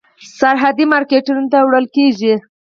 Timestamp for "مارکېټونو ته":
0.93-1.57